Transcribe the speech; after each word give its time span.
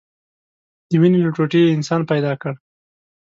د 0.89 0.91
وينې 1.01 1.19
له 1.25 1.29
ټوټې 1.35 1.59
يې 1.65 1.73
انسان 1.77 2.01
پيدا 2.11 2.31
كړ. 2.41 2.53